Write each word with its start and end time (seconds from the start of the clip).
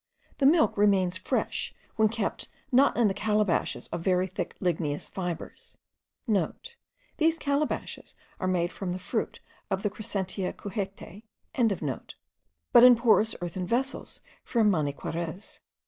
The 0.39 0.47
milk 0.47 0.79
remains 0.79 1.17
fresh, 1.19 1.75
when 1.95 2.09
kept, 2.09 2.49
not 2.71 2.97
in 2.97 3.07
the 3.07 3.13
calabashes* 3.13 3.87
of 3.89 4.01
very 4.01 4.25
thick 4.25 4.55
ligneous 4.59 5.07
fibres 5.07 5.77
(* 6.03 6.27
These 7.17 7.37
calabashes 7.37 8.15
are 8.39 8.47
made 8.47 8.73
from 8.73 8.93
the 8.93 8.97
fruit 8.97 9.41
of 9.69 9.83
the 9.83 9.91
Crescentia 9.91 10.53
cujete.), 10.53 11.25
but 12.73 12.83
in 12.83 12.95
porous 12.95 13.35
earthen 13.43 13.67
vessels 13.67 14.21
from 14.43 14.71
Maniquarez. 14.71 15.59